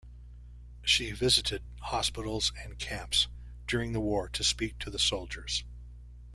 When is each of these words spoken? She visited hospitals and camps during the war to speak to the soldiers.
She 0.81 1.11
visited 1.11 1.61
hospitals 1.79 2.51
and 2.57 2.79
camps 2.79 3.27
during 3.67 3.91
the 3.93 3.99
war 3.99 4.29
to 4.29 4.43
speak 4.43 4.79
to 4.79 4.89
the 4.89 4.97
soldiers. 4.97 5.63